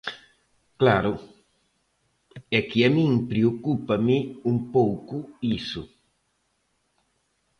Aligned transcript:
Claro, 0.79 1.13
é 2.57 2.59
que 2.69 2.79
a 2.87 2.89
min 2.95 3.11
preocúpame 3.31 4.17
un 4.51 4.57
pouco 4.75 5.15
iso. 5.59 5.81